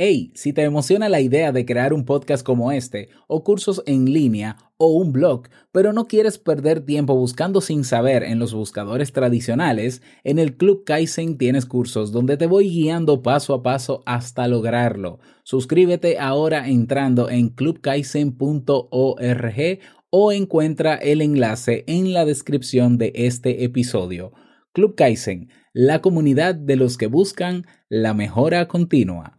[0.00, 4.04] Hey, si te emociona la idea de crear un podcast como este, o cursos en
[4.04, 9.12] línea, o un blog, pero no quieres perder tiempo buscando sin saber en los buscadores
[9.12, 14.46] tradicionales, en el Club Kaizen tienes cursos donde te voy guiando paso a paso hasta
[14.46, 15.18] lograrlo.
[15.42, 19.80] Suscríbete ahora entrando en clubkaizen.org
[20.10, 24.30] o encuentra el enlace en la descripción de este episodio.
[24.72, 29.37] Club Kaizen, la comunidad de los que buscan la mejora continua.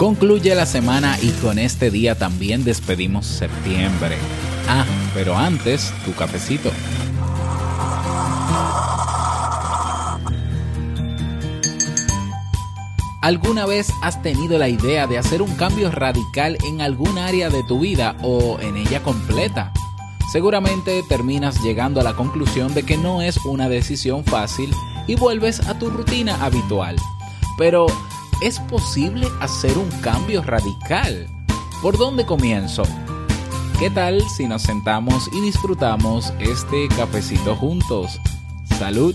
[0.00, 4.16] Concluye la semana y con este día también despedimos septiembre.
[4.66, 6.70] Ah, pero antes, tu cafecito.
[13.20, 17.62] ¿Alguna vez has tenido la idea de hacer un cambio radical en algún área de
[17.64, 19.70] tu vida o en ella completa?
[20.32, 24.74] Seguramente terminas llegando a la conclusión de que no es una decisión fácil
[25.06, 26.96] y vuelves a tu rutina habitual.
[27.58, 27.84] Pero,
[28.40, 31.28] ¿Es posible hacer un cambio radical?
[31.82, 32.84] ¿Por dónde comienzo?
[33.78, 38.18] ¿Qué tal si nos sentamos y disfrutamos este cafecito juntos?
[38.78, 39.14] Salud.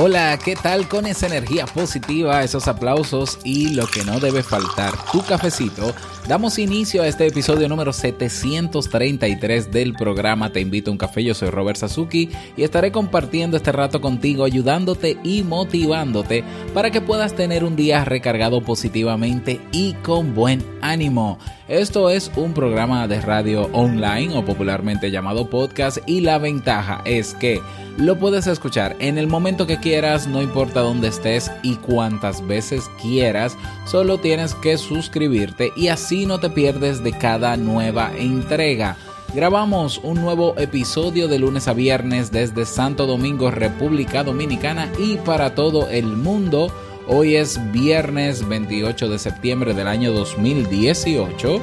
[0.00, 4.92] Hola, ¿qué tal con esa energía positiva, esos aplausos y lo que no debe faltar,
[5.10, 5.92] tu cafecito?
[6.28, 11.34] Damos inicio a este episodio número 733 del programa Te invito a un café, yo
[11.34, 17.34] soy Robert Sasuki y estaré compartiendo este rato contigo, ayudándote y motivándote para que puedas
[17.34, 21.40] tener un día recargado positivamente y con buen ánimo.
[21.68, 27.34] Esto es un programa de radio online o popularmente llamado podcast y la ventaja es
[27.34, 27.60] que
[27.98, 32.88] lo puedes escuchar en el momento que quieras, no importa dónde estés y cuántas veces
[33.02, 33.54] quieras,
[33.86, 38.96] solo tienes que suscribirte y así no te pierdes de cada nueva entrega.
[39.34, 45.54] Grabamos un nuevo episodio de lunes a viernes desde Santo Domingo, República Dominicana y para
[45.54, 46.72] todo el mundo.
[47.10, 51.62] Hoy es viernes 28 de septiembre del año 2018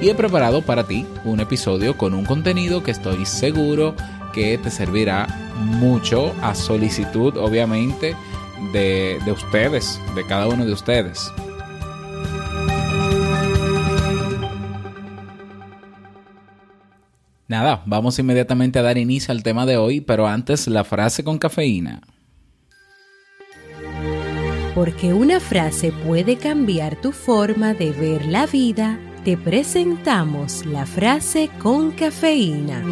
[0.00, 3.94] y he preparado para ti un episodio con un contenido que estoy seguro
[4.32, 8.16] que te servirá mucho a solicitud obviamente
[8.72, 11.30] de, de ustedes, de cada uno de ustedes.
[17.46, 21.38] Nada, vamos inmediatamente a dar inicio al tema de hoy, pero antes la frase con
[21.38, 22.00] cafeína.
[24.74, 31.50] Porque una frase puede cambiar tu forma de ver la vida, te presentamos la frase
[31.58, 32.82] con cafeína.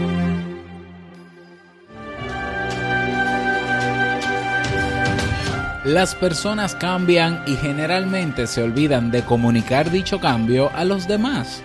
[5.87, 11.63] Las personas cambian y generalmente se olvidan de comunicar dicho cambio a los demás.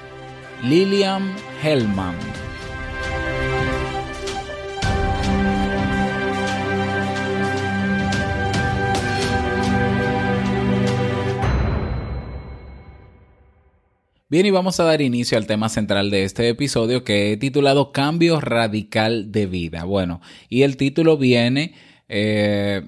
[0.64, 2.16] Lilian Hellman
[14.36, 17.94] Bien, y vamos a dar inicio al tema central de este episodio que he titulado
[17.94, 19.86] Cambio Radical de Vida.
[19.86, 20.20] Bueno,
[20.50, 21.74] y el título viene,
[22.10, 22.82] eh,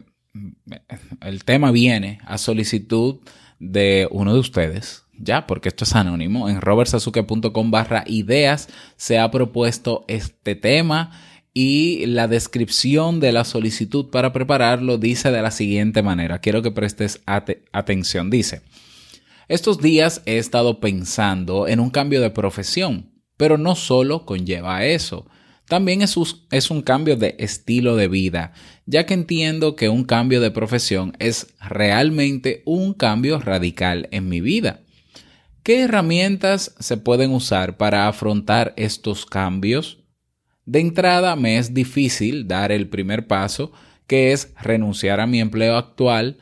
[1.21, 3.19] el tema viene a solicitud
[3.59, 6.49] de uno de ustedes, ya, porque esto es anónimo.
[6.49, 8.67] En robertsasuke.com barra ideas
[8.97, 11.11] se ha propuesto este tema
[11.53, 16.39] y la descripción de la solicitud para prepararlo dice de la siguiente manera.
[16.39, 18.29] Quiero que prestes ate- atención.
[18.29, 18.63] Dice.
[19.47, 25.25] Estos días he estado pensando en un cambio de profesión, pero no solo conlleva eso.
[25.69, 28.53] También es un cambio de estilo de vida,
[28.85, 34.41] ya que entiendo que un cambio de profesión es realmente un cambio radical en mi
[34.41, 34.81] vida.
[35.63, 39.99] ¿Qué herramientas se pueden usar para afrontar estos cambios?
[40.65, 43.71] De entrada me es difícil dar el primer paso,
[44.07, 46.37] que es renunciar a mi empleo actual,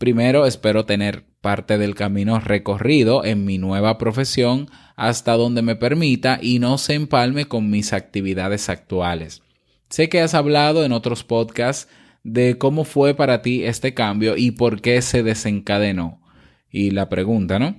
[0.00, 6.38] Primero, espero tener parte del camino recorrido en mi nueva profesión hasta donde me permita
[6.40, 9.42] y no se empalme con mis actividades actuales.
[9.88, 11.88] Sé que has hablado en otros podcasts
[12.22, 16.20] de cómo fue para ti este cambio y por qué se desencadenó.
[16.70, 17.76] Y la pregunta, ¿no?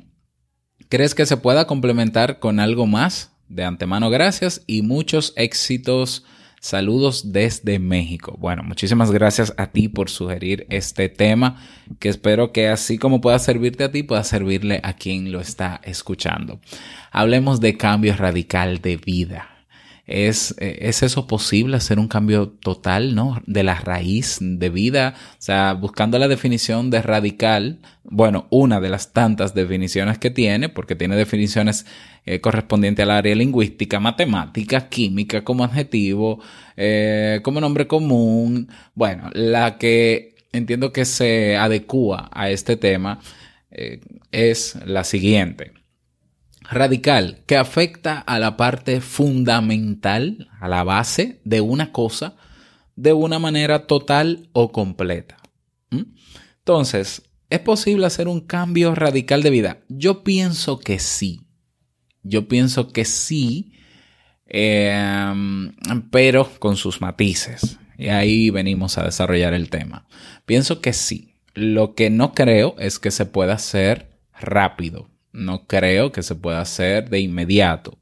[0.89, 3.31] ¿Crees que se pueda complementar con algo más?
[3.47, 6.25] De antemano, gracias y muchos éxitos.
[6.61, 8.37] Saludos desde México.
[8.37, 11.59] Bueno, muchísimas gracias a ti por sugerir este tema,
[11.97, 15.81] que espero que así como pueda servirte a ti, pueda servirle a quien lo está
[15.83, 16.59] escuchando.
[17.11, 19.50] Hablemos de cambio radical de vida.
[20.07, 23.41] ¿Es, eh, ¿Es eso posible, hacer un cambio total, ¿no?
[23.45, 25.13] De la raíz de vida.
[25.33, 30.69] O sea, buscando la definición de radical, bueno, una de las tantas definiciones que tiene,
[30.69, 31.85] porque tiene definiciones
[32.25, 36.39] eh, correspondientes al área lingüística, matemática, química, como adjetivo,
[36.77, 38.69] eh, como nombre común.
[38.93, 43.19] Bueno, la que entiendo que se adecua a este tema
[43.71, 44.01] eh,
[44.31, 45.80] es la siguiente
[46.71, 52.35] radical que afecta a la parte fundamental, a la base de una cosa,
[52.95, 55.37] de una manera total o completa.
[55.89, 56.03] ¿Mm?
[56.59, 59.81] Entonces, ¿es posible hacer un cambio radical de vida?
[59.89, 61.41] Yo pienso que sí.
[62.23, 63.73] Yo pienso que sí,
[64.45, 65.33] eh,
[66.09, 67.77] pero con sus matices.
[67.97, 70.07] Y ahí venimos a desarrollar el tema.
[70.45, 71.35] Pienso que sí.
[71.53, 75.10] Lo que no creo es que se pueda hacer rápido.
[75.33, 77.97] No creo que se pueda hacer de inmediato.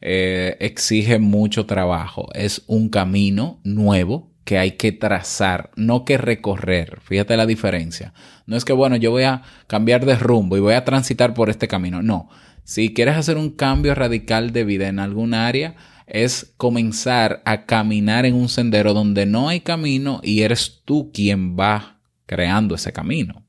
[0.00, 2.28] Eh, exige mucho trabajo.
[2.34, 7.00] Es un camino nuevo que hay que trazar, no que recorrer.
[7.02, 8.14] Fíjate la diferencia.
[8.46, 11.50] No es que, bueno, yo voy a cambiar de rumbo y voy a transitar por
[11.50, 12.02] este camino.
[12.02, 12.28] No.
[12.62, 15.74] Si quieres hacer un cambio radical de vida en algún área,
[16.06, 21.58] es comenzar a caminar en un sendero donde no hay camino y eres tú quien
[21.58, 23.44] va creando ese camino.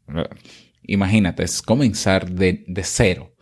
[0.88, 3.36] Imagínate, es comenzar de, de cero.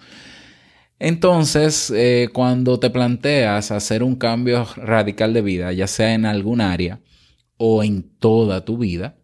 [0.97, 6.62] Entonces, eh, cuando te planteas hacer un cambio radical de vida, ya sea en algún
[6.62, 7.01] área
[7.57, 9.18] o en toda tu vida,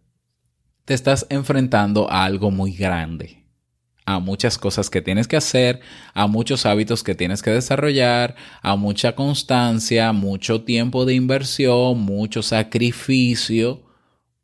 [0.84, 3.46] te estás enfrentando a algo muy grande,
[4.04, 5.80] a muchas cosas que tienes que hacer,
[6.12, 12.42] a muchos hábitos que tienes que desarrollar, a mucha constancia, mucho tiempo de inversión, mucho
[12.42, 13.81] sacrificio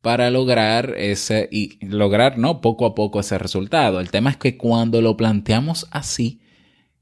[0.00, 2.60] para lograr ese y lograr, ¿no?
[2.60, 4.00] Poco a poco ese resultado.
[4.00, 6.40] El tema es que cuando lo planteamos así,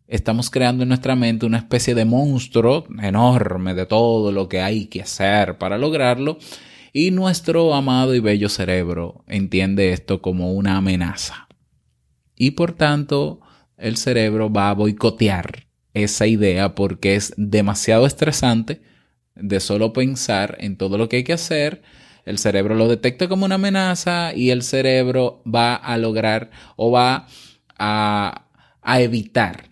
[0.07, 4.87] estamos creando en nuestra mente una especie de monstruo enorme de todo lo que hay
[4.87, 6.39] que hacer para lograrlo
[6.93, 11.47] y nuestro amado y bello cerebro entiende esto como una amenaza.
[12.37, 13.41] Y por tanto,
[13.77, 18.81] el cerebro va a boicotear esa idea porque es demasiado estresante
[19.35, 21.83] de solo pensar en todo lo que hay que hacer
[22.27, 27.29] el cerebro lo detecta como una amenaza y el cerebro va a lograr o va
[27.79, 28.49] a,
[28.83, 29.71] a evitar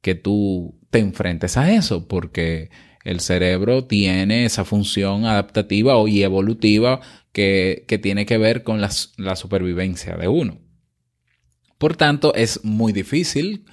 [0.00, 2.70] que tú te enfrentes a eso, porque
[3.04, 7.00] el cerebro tiene esa función adaptativa y evolutiva
[7.32, 10.58] que, que tiene que ver con la, la, supervivencia de uno.
[11.78, 13.64] Por tanto, es muy difícil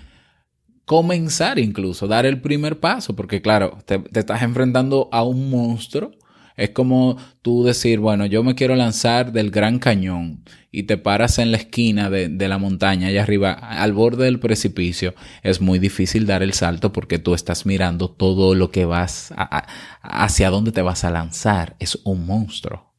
[0.85, 6.11] comenzar incluso, dar el primer paso, porque claro, te, te estás enfrentando a un monstruo
[6.59, 11.39] es como tú decir, bueno, yo me quiero lanzar del Gran Cañón y te paras
[11.39, 15.15] en la esquina de, la montaña, allá arriba, al borde del precipicio.
[15.41, 19.33] Es muy difícil dar el salto porque tú estás mirando todo lo que vas,
[20.01, 21.77] hacia dónde te vas a lanzar.
[21.79, 22.93] Es un monstruo.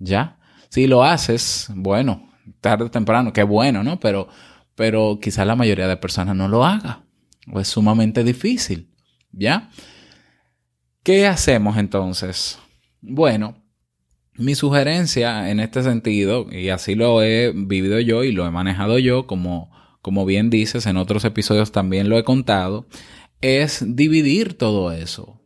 [0.00, 0.40] ¿Ya?
[0.68, 4.00] Si lo haces, bueno, tarde o temprano, qué bueno, ¿no?
[4.00, 4.26] Pero,
[4.74, 7.04] pero quizás la mayoría de personas no lo haga.
[7.52, 8.90] O es sumamente difícil.
[9.30, 9.70] ¿Ya?
[11.04, 12.58] ¿Qué hacemos entonces?
[13.06, 13.62] Bueno,
[14.36, 18.98] mi sugerencia en este sentido, y así lo he vivido yo y lo he manejado
[18.98, 19.70] yo, como,
[20.00, 22.86] como bien dices, en otros episodios también lo he contado,
[23.42, 25.42] es dividir todo eso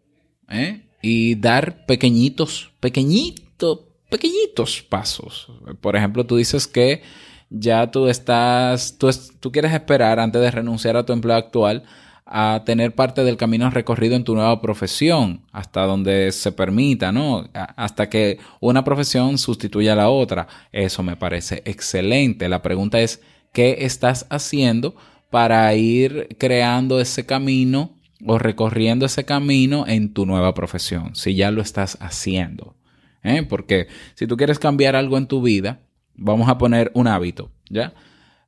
[0.49, 0.89] ¿eh?
[1.03, 5.51] y dar pequeñitos, pequeñitos, pequeñitos pasos.
[5.81, 7.03] Por ejemplo, tú dices que
[7.51, 9.11] ya tú estás, tú,
[9.41, 11.83] tú quieres esperar antes de renunciar a tu empleo actual
[12.31, 17.49] a tener parte del camino recorrido en tu nueva profesión, hasta donde se permita, ¿no?
[17.55, 20.47] Hasta que una profesión sustituya a la otra.
[20.71, 22.49] Eso me parece excelente.
[22.49, 24.95] La pregunta es, ¿qué estás haciendo
[25.31, 31.17] para ir creando ese camino o recorriendo ese camino en tu nueva profesión?
[31.17, 32.77] Si ya lo estás haciendo.
[33.23, 33.43] ¿eh?
[33.43, 35.81] Porque si tú quieres cambiar algo en tu vida,
[36.15, 37.95] vamos a poner un hábito, ¿ya?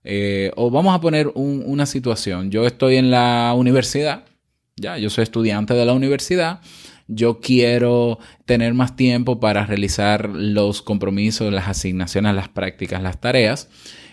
[0.04, 2.50] Eh, o vamos a poner un, una situación.
[2.50, 4.25] Yo estoy en la universidad,
[4.76, 6.61] ya, yo soy estudiante de la universidad.
[7.07, 13.69] Yo quiero tener más tiempo para realizar los compromisos, las asignaciones, las prácticas, las tareas.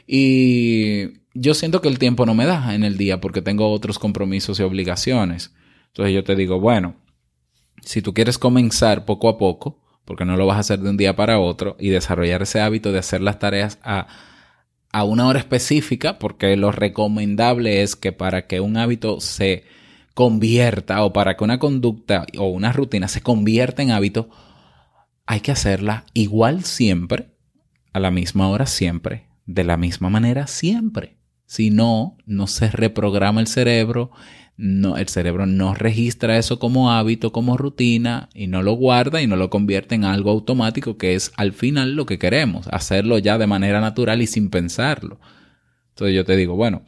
[0.07, 3.99] Y yo siento que el tiempo no me da en el día porque tengo otros
[3.99, 5.53] compromisos y obligaciones.
[5.87, 6.95] Entonces yo te digo, bueno,
[7.81, 10.97] si tú quieres comenzar poco a poco, porque no lo vas a hacer de un
[10.97, 14.07] día para otro, y desarrollar ese hábito de hacer las tareas a,
[14.97, 19.63] a una hora específica, porque lo recomendable es que para que un hábito se
[20.15, 24.31] convierta o para que una conducta o una rutina se convierta en hábito,
[25.27, 27.29] hay que hacerla igual siempre,
[27.93, 31.19] a la misma hora siempre, de la misma manera siempre.
[31.45, 34.09] Si no, no se reprograma el cerebro,
[34.57, 39.27] no, el cerebro no registra eso como hábito, como rutina, y no lo guarda y
[39.27, 43.37] no lo convierte en algo automático, que es al final lo que queremos, hacerlo ya
[43.37, 45.19] de manera natural y sin pensarlo.
[45.89, 46.83] Entonces yo te digo, bueno,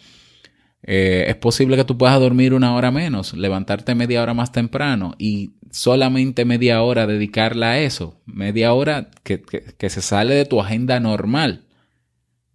[0.82, 5.14] eh, es posible que tú puedas dormir una hora menos, levantarte media hora más temprano
[5.20, 10.46] y solamente media hora dedicarla a eso, media hora que, que, que se sale de
[10.46, 11.66] tu agenda normal.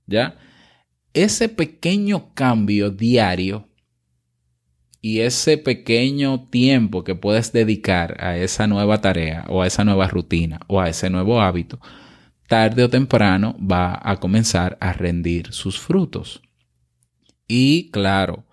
[0.06, 0.38] ¿Ya?
[1.12, 3.68] Ese pequeño cambio diario
[5.04, 10.08] y ese pequeño tiempo que puedes dedicar a esa nueva tarea o a esa nueva
[10.08, 11.78] rutina o a ese nuevo hábito,
[12.48, 16.40] tarde o temprano va a comenzar a rendir sus frutos.
[17.46, 18.46] Y claro,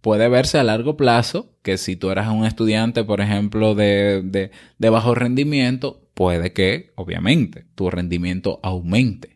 [0.00, 4.52] puede verse a largo plazo que si tú eras un estudiante, por ejemplo, de, de,
[4.78, 9.29] de bajo rendimiento, puede que, obviamente, tu rendimiento aumente.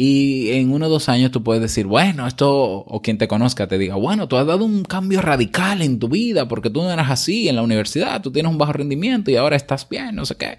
[0.00, 3.66] Y en uno o dos años tú puedes decir, bueno, esto, o quien te conozca
[3.66, 6.92] te diga, bueno, tú has dado un cambio radical en tu vida porque tú no
[6.92, 10.24] eras así en la universidad, tú tienes un bajo rendimiento y ahora estás bien, no
[10.24, 10.58] sé qué.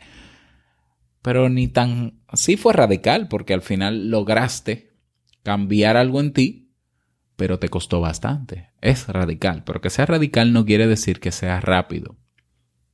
[1.21, 4.91] Pero ni tan así fue radical porque al final lograste
[5.41, 6.73] cambiar algo en ti,
[7.37, 8.71] pero te costó bastante.
[8.81, 12.17] Es radical, pero que sea radical no quiere decir que sea rápido,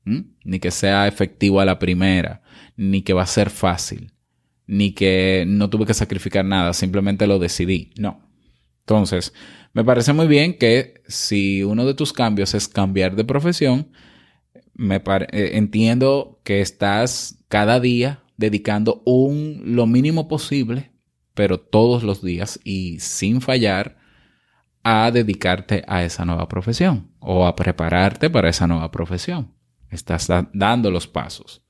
[0.04, 2.44] ni que sea efectivo a la primera,
[2.78, 4.15] ni que va a ser fácil
[4.68, 7.92] ni que no tuve que sacrificar nada, simplemente lo decidí.
[7.98, 8.22] No.
[8.82, 9.34] Entonces,
[9.74, 13.92] me parece muy bien que si uno de tus cambios es cambiar de profesión,
[14.74, 20.92] me eh, entiendo que estás cada día dedicando un lo mínimo posible,
[21.34, 23.98] pero todos los días y sin fallar
[24.84, 29.54] a dedicarte a esa nueva profesión o a prepararte para esa nueva profesión.
[29.90, 31.65] Estás dando los pasos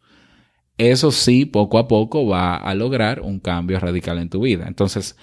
[0.77, 4.65] eso sí, poco a poco va a lograr un cambio radical en tu vida.
[4.67, 5.15] Entonces,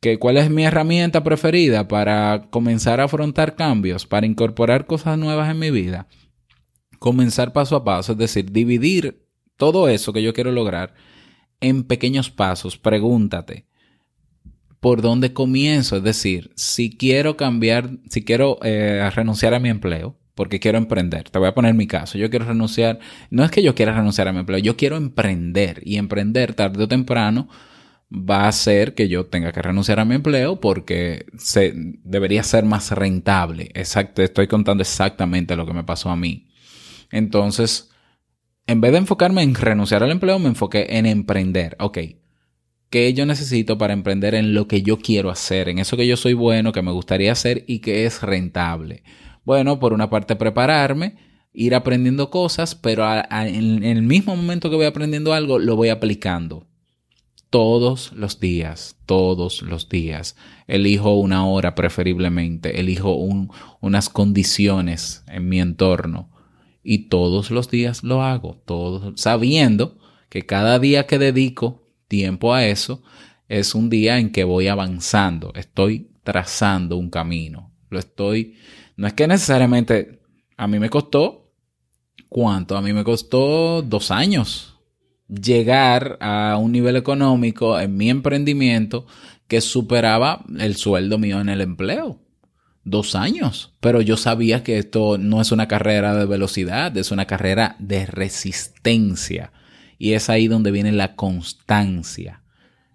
[0.00, 5.50] ¿qué, ¿cuál es mi herramienta preferida para comenzar a afrontar cambios, para incorporar cosas nuevas
[5.50, 6.08] en mi vida?
[6.98, 9.24] Comenzar paso a paso, es decir, dividir
[9.56, 10.94] todo eso que yo quiero lograr
[11.60, 12.76] en pequeños pasos.
[12.76, 13.66] Pregúntate,
[14.80, 15.96] ¿por dónde comienzo?
[15.98, 21.28] Es decir, si quiero cambiar, si quiero eh, renunciar a mi empleo, porque quiero emprender.
[21.30, 22.16] Te voy a poner mi caso.
[22.16, 23.00] Yo quiero renunciar.
[23.28, 25.82] No es que yo quiera renunciar a mi empleo, yo quiero emprender.
[25.84, 27.48] Y emprender tarde o temprano
[28.08, 32.64] va a hacer que yo tenga que renunciar a mi empleo porque se, debería ser
[32.64, 33.72] más rentable.
[33.74, 36.46] Exacto, estoy contando exactamente lo que me pasó a mí.
[37.10, 37.90] Entonces,
[38.68, 41.76] en vez de enfocarme en renunciar al empleo, me enfoqué en emprender.
[41.80, 41.98] Ok,
[42.90, 45.68] ¿qué yo necesito para emprender en lo que yo quiero hacer?
[45.68, 49.02] En eso que yo soy bueno, que me gustaría hacer y que es rentable.
[49.48, 51.16] Bueno, por una parte prepararme,
[51.54, 56.66] ir aprendiendo cosas, pero en, el mismo momento que voy aprendiendo algo, lo voy aplicando.
[57.48, 60.36] Todos los días, todos los días.
[60.66, 63.16] Elijo una hora preferiblemente, elijo
[63.80, 66.28] unas condiciones en mi entorno
[66.82, 69.96] y todos los días lo hago, todos, sabiendo
[70.28, 73.02] que cada día que dedico tiempo a eso
[73.48, 78.54] es un día en que voy avanzando, estoy trazando un camino, lo estoy
[78.98, 80.18] no es que necesariamente
[80.56, 81.52] a mí me costó,
[82.28, 82.76] ¿cuánto?
[82.76, 84.74] A mí me costó dos años
[85.28, 89.06] llegar a un nivel económico en mi emprendimiento
[89.46, 92.20] que superaba el sueldo mío en el empleo.
[92.82, 93.72] Dos años.
[93.78, 98.04] Pero yo sabía que esto no es una carrera de velocidad, es una carrera de
[98.04, 99.52] resistencia.
[99.96, 102.42] Y es ahí donde viene la constancia.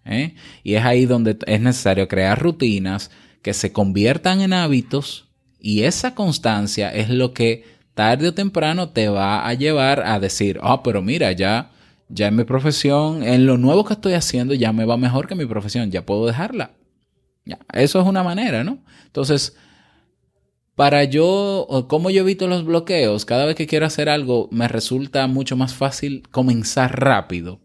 [0.03, 0.35] ¿eh?
[0.63, 3.09] Y es ahí donde es necesario crear rutinas
[3.41, 5.29] que se conviertan en hábitos
[5.65, 10.59] y esa constancia es lo que tarde o temprano te va a llevar a decir,
[10.61, 11.71] ah, pero mira, ya,
[12.09, 15.35] ya en mi profesión, en lo nuevo que estoy haciendo, ya me va mejor que
[15.35, 16.71] mi profesión, ya puedo dejarla.
[17.45, 18.79] Ya, eso es una manera, ¿no?
[19.05, 19.55] Entonces,
[20.75, 23.23] para yo, ¿cómo yo evito los bloqueos?
[23.23, 27.61] Cada vez que quiero hacer algo, me resulta mucho más fácil comenzar rápido.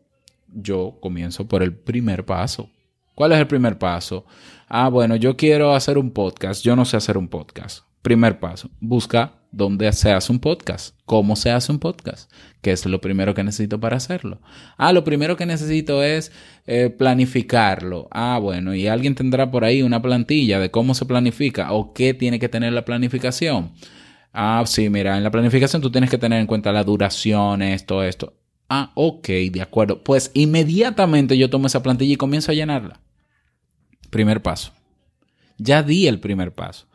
[0.47, 2.71] Yo comienzo por el primer paso.
[3.17, 4.25] ¿Cuál es el primer paso?
[4.69, 6.63] Ah, bueno, yo quiero hacer un podcast.
[6.63, 7.88] Yo no sé hacer un podcast.
[8.03, 10.95] Primer paso, busca donde se hace un podcast.
[11.05, 12.31] ¿Cómo se hace un podcast?
[12.61, 14.41] ¿Qué es lo primero que necesito para hacerlo?
[14.77, 16.33] Ah, lo primero que necesito es
[16.67, 18.09] eh, planificarlo.
[18.11, 22.15] Ah, bueno, y alguien tendrá por ahí una plantilla de cómo se planifica o qué
[22.15, 23.73] tiene que tener la planificación.
[24.33, 28.03] Ah, sí, mira, en la planificación tú tienes que tener en cuenta la duración, esto,
[28.03, 28.35] esto.
[28.69, 30.05] Ah, ok, de acuerdo.
[30.05, 33.01] Pues inmediatamente yo tomo esa plantilla y comienzo a llenarla.
[34.11, 34.73] Primer paso.
[35.57, 36.87] Ya di el primer paso.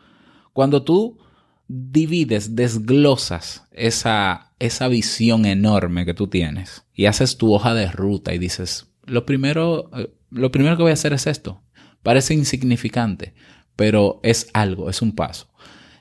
[0.54, 1.20] Cuando tú
[1.68, 8.34] divides, desglosas esa, esa visión enorme que tú tienes y haces tu hoja de ruta
[8.34, 11.64] y dices, lo primero, eh, lo primero que voy a hacer es esto.
[12.04, 13.34] Parece insignificante,
[13.76, 15.50] pero es algo, es un paso.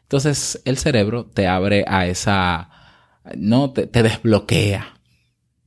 [0.02, 2.71] Entonces el cerebro te abre a esa,
[3.37, 5.00] no, te, te desbloquea.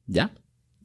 [0.08, 0.32] ¿Ya?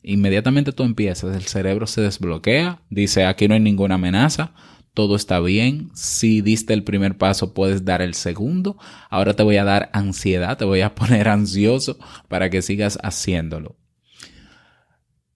[0.03, 4.55] Inmediatamente tú empiezas, el cerebro se desbloquea, dice, aquí no hay ninguna amenaza,
[5.01, 8.77] todo está bien, si diste el primer paso puedes dar el segundo,
[9.09, 11.97] ahora te voy a dar ansiedad, te voy a poner ansioso
[12.29, 13.77] para que sigas haciéndolo.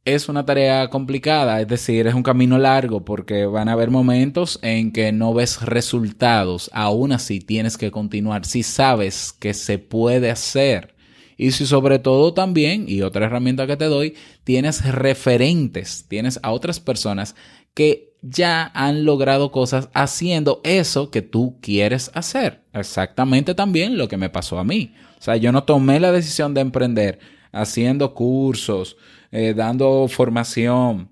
[0.05, 4.59] Es una tarea complicada, es decir, es un camino largo porque van a haber momentos
[4.61, 10.31] en que no ves resultados, aún así tienes que continuar si sabes que se puede
[10.31, 10.95] hacer.
[11.39, 16.53] Y si sobre todo también, y otra herramienta que te doy, tienes referentes, tienes a
[16.53, 17.35] otras personas
[17.75, 22.63] que ya han logrado cosas haciendo eso que tú quieres hacer.
[22.73, 24.95] Exactamente también lo que me pasó a mí.
[25.19, 27.19] O sea, yo no tomé la decisión de emprender
[27.53, 28.97] haciendo cursos,
[29.31, 31.11] eh, dando formación.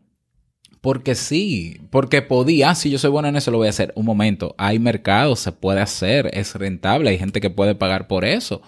[0.80, 3.92] Porque sí, porque podía, ah, si yo soy bueno en eso, lo voy a hacer.
[3.94, 8.24] Un momento, hay mercado, se puede hacer, es rentable, hay gente que puede pagar por
[8.24, 8.62] eso.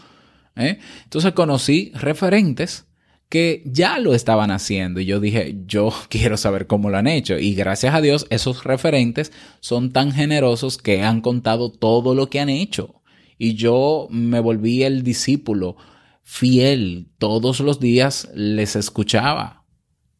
[0.54, 0.78] ¿eh?
[1.02, 2.86] Entonces conocí referentes
[3.34, 5.00] que ya lo estaban haciendo.
[5.00, 7.36] Y yo dije, yo quiero saber cómo lo han hecho.
[7.36, 12.38] Y gracias a Dios esos referentes son tan generosos que han contado todo lo que
[12.38, 13.02] han hecho.
[13.36, 15.76] Y yo me volví el discípulo
[16.22, 19.64] fiel, todos los días les escuchaba.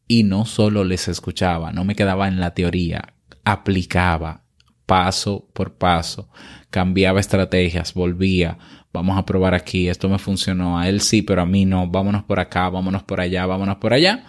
[0.09, 3.13] Y no solo les escuchaba, no me quedaba en la teoría,
[3.45, 4.43] aplicaba
[4.85, 6.29] paso por paso,
[6.69, 8.57] cambiaba estrategias, volvía,
[8.95, 12.23] vamos a probar aquí, esto me funcionó, a él sí, pero a mí no, vámonos
[12.23, 14.25] por acá, vámonos por allá, vámonos por allá.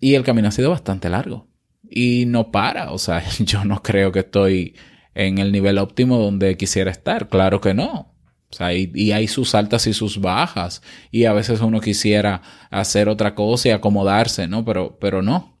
[0.00, 1.48] Y el camino ha sido bastante largo
[1.90, 4.76] y no para, o sea, yo no creo que estoy
[5.14, 8.14] en el nivel óptimo donde quisiera estar, claro que no.
[8.50, 10.80] O sea, y, hay sus altas y sus bajas.
[11.10, 12.40] Y a veces uno quisiera
[12.70, 14.64] hacer otra cosa y acomodarse, ¿no?
[14.64, 15.60] Pero, pero no.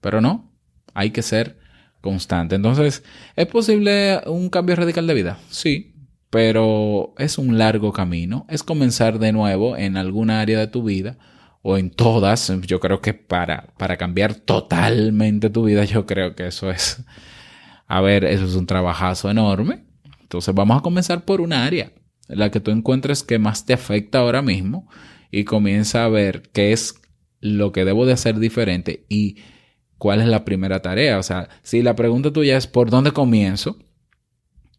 [0.00, 0.52] Pero no.
[0.94, 1.60] Hay que ser
[2.00, 2.56] constante.
[2.56, 3.04] Entonces,
[3.36, 5.38] ¿es posible un cambio radical de vida?
[5.48, 5.91] Sí,
[6.32, 8.46] pero es un largo camino.
[8.48, 11.18] Es comenzar de nuevo en alguna área de tu vida
[11.60, 12.50] o en todas.
[12.62, 17.04] Yo creo que para, para cambiar totalmente tu vida, yo creo que eso es,
[17.86, 19.84] a ver, eso es un trabajazo enorme.
[20.22, 21.92] Entonces vamos a comenzar por un área,
[22.28, 24.88] la que tú encuentres que más te afecta ahora mismo
[25.30, 26.94] y comienza a ver qué es
[27.40, 29.36] lo que debo de hacer diferente y
[29.98, 31.18] cuál es la primera tarea.
[31.18, 33.76] O sea, si la pregunta tuya es ¿por dónde comienzo?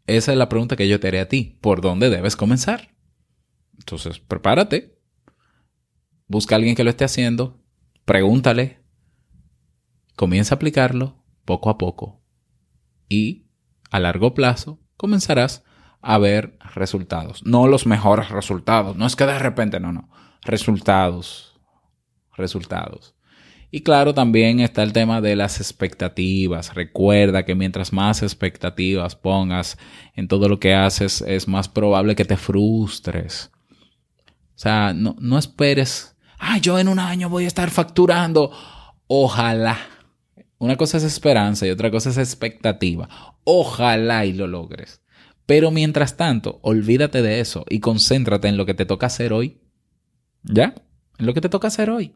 [0.05, 1.57] Esa es la pregunta que yo te haré a ti.
[1.61, 2.93] ¿Por dónde debes comenzar?
[3.77, 4.99] Entonces, prepárate.
[6.27, 7.61] Busca a alguien que lo esté haciendo.
[8.05, 8.83] Pregúntale.
[10.15, 12.21] Comienza a aplicarlo poco a poco.
[13.07, 13.47] Y
[13.91, 15.63] a largo plazo comenzarás
[16.01, 17.45] a ver resultados.
[17.45, 18.97] No los mejores resultados.
[18.97, 20.09] No es que de repente, no, no.
[20.41, 21.59] Resultados.
[22.35, 23.15] Resultados.
[23.75, 26.75] Y claro, también está el tema de las expectativas.
[26.75, 29.79] Recuerda que mientras más expectativas pongas
[30.13, 33.49] en todo lo que haces, es más probable que te frustres.
[34.19, 38.51] O sea, no, no esperes, ah, yo en un año voy a estar facturando.
[39.07, 39.79] Ojalá.
[40.59, 43.09] Una cosa es esperanza y otra cosa es expectativa.
[43.43, 45.01] Ojalá y lo logres.
[45.47, 49.63] Pero mientras tanto, olvídate de eso y concéntrate en lo que te toca hacer hoy.
[50.43, 50.75] ¿Ya?
[51.17, 52.13] En lo que te toca hacer hoy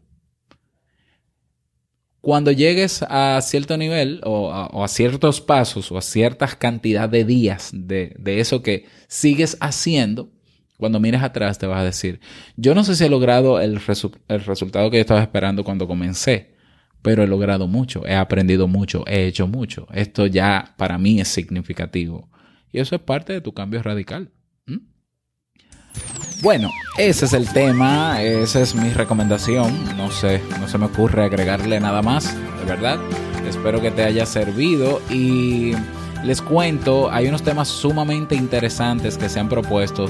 [2.22, 7.72] cuando llegues a cierto nivel o a, ciertos pasos o a ciertas cantidad de días
[7.74, 10.32] de, eso que sigues haciendo,
[10.78, 12.20] cuando mires atrás te vas a decir,
[12.56, 15.88] yo no sé si he logrado el, resu el resultado que yo estaba esperando cuando
[15.88, 16.56] comencé,
[17.02, 19.88] pero he logrado mucho, he aprendido mucho, he hecho mucho.
[19.94, 22.30] Esto ya para mí es significativo.
[22.72, 24.32] Y eso es parte de tu cambio radical.
[26.42, 26.70] Bueno,
[27.00, 29.98] ese es el tema, esa es mi recomendación.
[29.98, 33.00] No sé, no se me ocurre agregarle nada más, de verdad.
[33.48, 35.72] Espero que te haya servido y
[36.24, 40.08] les cuento, hay unos temas sumamente interesantes que se han propuesto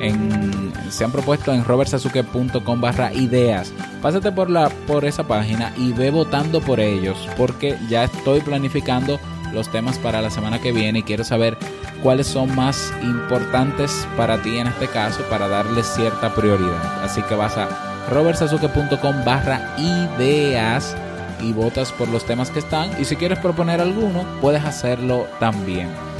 [0.00, 3.72] en se han propuesto en robertsazuke.com barra ideas.
[4.00, 9.18] Pásate por la por esa página y ve votando por ellos, porque ya estoy planificando
[9.54, 11.56] los temas para la semana que viene y quiero saber
[12.02, 17.02] cuáles son más importantes para ti en este caso para darle cierta prioridad.
[17.02, 17.68] Así que vas a
[18.10, 20.96] robertsazuke.com barra ideas
[21.40, 26.13] y votas por los temas que están y si quieres proponer alguno puedes hacerlo también.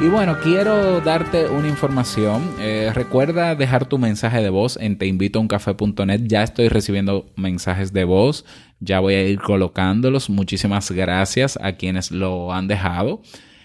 [0.00, 2.54] Y bueno, quiero darte una información.
[2.60, 6.20] Eh, recuerda dejar tu mensaje de voz en teinvitouncafe.net.
[6.22, 8.44] Ya estoy recibiendo mensajes de voz.
[8.78, 10.30] Ya voy a ir colocándolos.
[10.30, 13.22] Muchísimas gracias a quienes lo han dejado.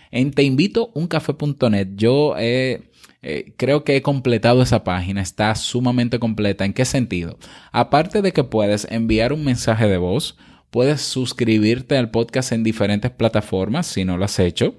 [0.09, 2.89] En teinvitouncafe.net yo eh,
[3.21, 5.21] eh, creo que he completado esa página.
[5.21, 6.65] Está sumamente completa.
[6.65, 7.37] ¿En qué sentido?
[7.71, 10.35] Aparte de que puedes enviar un mensaje de voz,
[10.71, 14.75] puedes suscribirte al podcast en diferentes plataformas si no lo has hecho.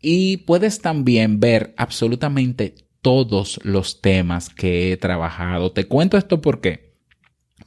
[0.00, 5.72] Y puedes también ver absolutamente todos los temas que he trabajado.
[5.72, 6.94] Te cuento esto por qué.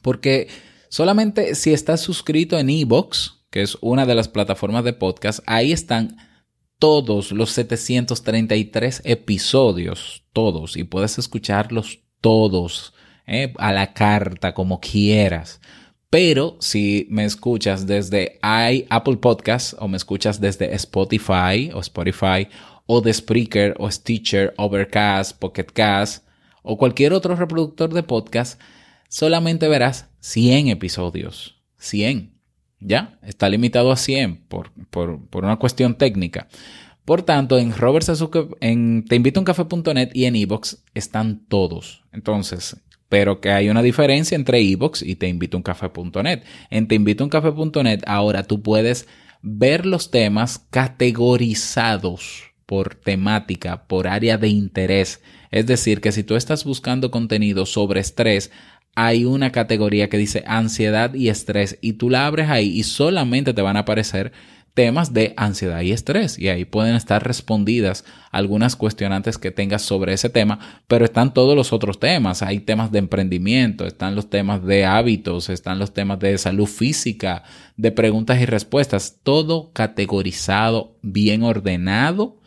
[0.00, 0.48] Porque
[0.88, 5.72] solamente si estás suscrito en Evox, que es una de las plataformas de podcast, ahí
[5.72, 6.16] están
[6.78, 12.94] todos los 733 episodios, todos, y puedes escucharlos todos
[13.26, 13.52] ¿eh?
[13.58, 15.60] a la carta, como quieras.
[16.12, 22.48] Pero si me escuchas desde Apple Podcasts o me escuchas desde Spotify o Spotify
[22.84, 26.26] o de Spreaker o Stitcher, Overcast, Pocket Cast
[26.62, 28.60] o cualquier otro reproductor de podcast,
[29.08, 31.62] solamente verás 100 episodios.
[31.78, 32.34] 100.
[32.78, 33.18] ¿Ya?
[33.22, 36.46] Está limitado a 100 por, por, por una cuestión técnica.
[37.06, 38.06] Por tanto, en Robert
[38.60, 42.04] en teinvitouncafe.net y en Evox están todos.
[42.12, 42.76] Entonces,
[43.12, 46.44] pero que hay una diferencia entre Evox y teinvitouncafe.net.
[46.70, 49.06] En teinvitouncafe.net ahora tú puedes
[49.42, 55.20] ver los temas categorizados por temática, por área de interés.
[55.50, 58.50] Es decir, que si tú estás buscando contenido sobre estrés,
[58.94, 63.52] hay una categoría que dice ansiedad y estrés y tú la abres ahí y solamente
[63.52, 64.32] te van a aparecer
[64.74, 70.14] temas de ansiedad y estrés y ahí pueden estar respondidas algunas cuestionantes que tengas sobre
[70.14, 70.58] ese tema,
[70.88, 75.50] pero están todos los otros temas, hay temas de emprendimiento, están los temas de hábitos,
[75.50, 77.44] están los temas de salud física,
[77.76, 82.41] de preguntas y respuestas, todo categorizado, bien ordenado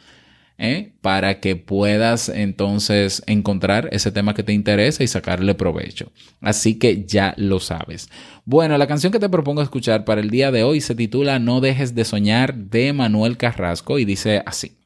[0.57, 0.93] ¿eh?
[1.01, 6.11] para que puedas entonces encontrar ese tema que te interesa y sacarle provecho.
[6.41, 8.09] Así que ya lo sabes.
[8.45, 11.61] Bueno, la canción que te propongo escuchar para el día de hoy se titula No
[11.61, 14.77] dejes de soñar de Manuel Carrasco y dice así.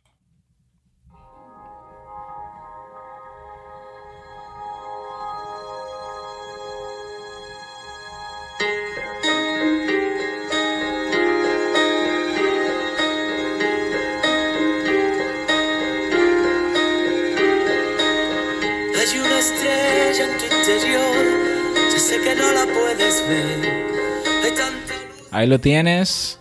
[25.50, 26.40] Lo tienes.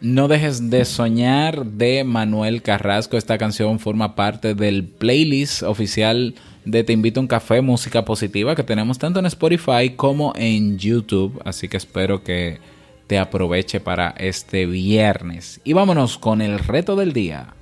[0.00, 3.16] No dejes de soñar de Manuel Carrasco.
[3.16, 8.56] Esta canción forma parte del playlist oficial de Te invito a un café, música positiva,
[8.56, 11.40] que tenemos tanto en Spotify como en YouTube.
[11.44, 12.58] Así que espero que
[13.06, 15.60] te aproveche para este viernes.
[15.62, 17.54] Y vámonos con el reto del día.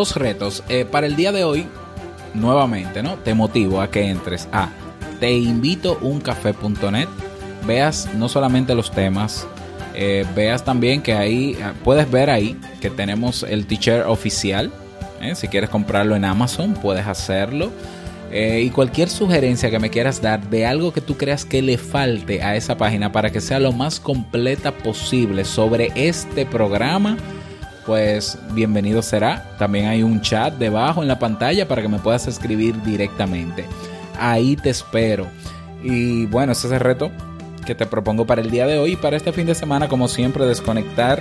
[0.00, 0.64] Dos retos.
[0.70, 1.66] Eh, para el día de hoy,
[2.32, 3.16] nuevamente, ¿no?
[3.16, 4.70] Te motivo a que entres a
[5.20, 7.06] teinvitouncafé.net,
[7.66, 9.46] veas no solamente los temas,
[9.94, 14.72] eh, veas también que ahí eh, puedes ver ahí que tenemos el teacher oficial.
[15.34, 17.70] Si quieres comprarlo en Amazon, puedes hacerlo.
[18.32, 22.42] Y cualquier sugerencia que me quieras dar de algo que tú creas que le falte
[22.42, 27.18] a esa página para que sea lo más completa posible sobre este programa,
[27.90, 29.50] pues bienvenido será.
[29.58, 33.64] También hay un chat debajo en la pantalla para que me puedas escribir directamente.
[34.16, 35.26] Ahí te espero.
[35.82, 37.10] Y bueno, ese es el reto
[37.66, 40.06] que te propongo para el día de hoy y para este fin de semana, como
[40.06, 41.20] siempre, desconectar,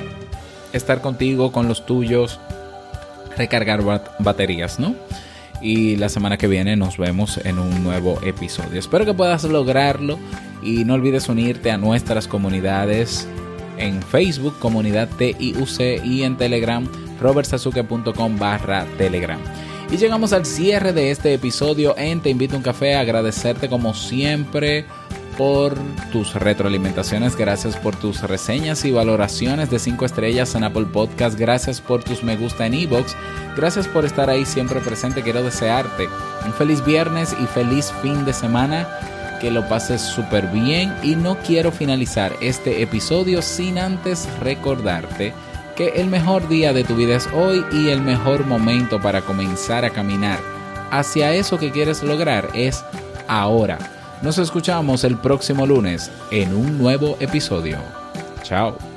[0.71, 2.39] estar contigo, con los tuyos,
[3.35, 4.93] recargar bat- baterías, ¿no?
[5.63, 8.77] Y la semana que viene nos vemos en un nuevo episodio.
[8.77, 10.19] Espero que puedas lograrlo
[10.61, 13.27] y no olvides unirte a nuestras comunidades
[13.79, 16.87] en Facebook, comunidad TIUC y en Telegram,
[17.19, 19.39] robertsazuke.com barra Telegram.
[19.91, 22.95] Y llegamos al cierre de este episodio en Te Invito a un Café.
[22.95, 24.85] Agradecerte como siempre
[25.39, 25.73] por
[26.11, 31.79] tus retroalimentaciones, gracias por tus reseñas y valoraciones de 5 estrellas en Apple Podcast, gracias
[31.79, 33.15] por tus me gusta en iBox,
[33.55, 35.23] gracias por estar ahí siempre presente.
[35.23, 36.09] Quiero desearte
[36.45, 38.85] un feliz viernes y feliz fin de semana,
[39.39, 45.33] que lo pases súper bien y no quiero finalizar este episodio sin antes recordarte
[45.75, 49.85] que el mejor día de tu vida es hoy y el mejor momento para comenzar
[49.85, 50.39] a caminar
[50.91, 52.83] hacia eso que quieres lograr es
[53.27, 53.77] ahora.
[54.21, 57.77] Nos escuchamos el próximo lunes en un nuevo episodio.
[58.43, 58.88] Chao.